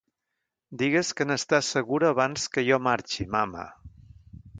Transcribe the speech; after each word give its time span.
Digues 0.81 1.11
que 1.19 1.27
n'estàs 1.31 1.69
segura 1.75 2.07
abans 2.13 2.47
que 2.57 2.63
jo 2.71 2.81
marxi, 2.87 3.29
mama. 3.37 3.67